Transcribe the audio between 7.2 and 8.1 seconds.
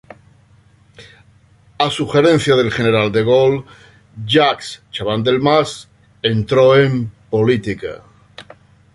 política.